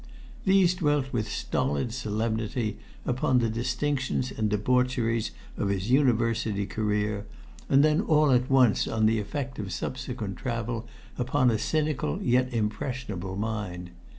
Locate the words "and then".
7.69-8.01